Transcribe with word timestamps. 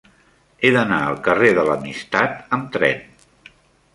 He 0.67 0.71
d'anar 0.75 1.01
al 1.09 1.19
carrer 1.27 1.51
de 1.59 1.67
l'Amistat 1.67 2.41
amb 2.57 2.67
tren. 2.79 3.03